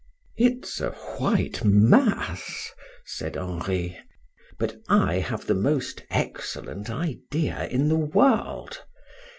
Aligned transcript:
"It's 0.37 0.81
a 0.81 0.93
white 1.19 1.63
Mass," 1.63 2.71
said 3.05 3.37
Henri; 3.37 3.99
"but 4.57 4.77
I 4.89 5.17
have 5.19 5.45
the 5.45 5.53
most 5.53 6.01
excellent 6.09 6.89
idea 6.89 7.67
in 7.67 7.87
the 7.87 7.97
world. 8.15 8.81